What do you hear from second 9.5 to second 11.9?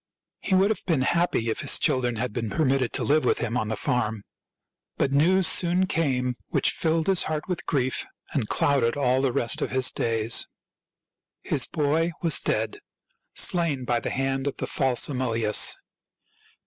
of his days. HOW ROME WAS FOUNDED